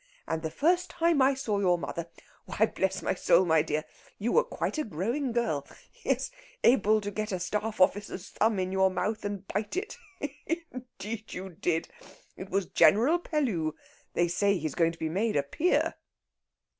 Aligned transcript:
And 0.27 0.41
the 0.41 0.49
first 0.49 0.89
time 0.89 1.21
I 1.21 1.35
saw 1.35 1.59
your 1.59 1.77
mother 1.77 2.07
why, 2.45 2.65
bless 2.65 3.03
my 3.03 3.13
soul, 3.13 3.45
my 3.45 3.61
dear! 3.61 3.85
you 4.17 4.31
were 4.31 4.43
quite 4.43 4.79
a 4.79 4.83
growing 4.83 5.31
girl 5.31 5.67
yes, 6.03 6.31
able 6.63 7.01
to 7.01 7.11
get 7.11 7.31
a 7.31 7.39
staff 7.39 7.79
officer's 7.79 8.29
thumb 8.31 8.57
in 8.57 8.71
your 8.71 8.89
mouth, 8.89 9.23
and 9.23 9.47
bite 9.47 9.77
it. 9.77 9.99
Indeed, 10.73 11.35
you 11.35 11.49
did! 11.49 11.89
It 12.35 12.49
was 12.49 12.65
General 12.65 13.19
Pellew; 13.19 13.75
they 14.15 14.27
say 14.27 14.57
he's 14.57 14.73
going 14.73 14.91
to 14.91 14.97
be 14.97 15.07
made 15.07 15.35
a 15.35 15.43
peer." 15.43 15.93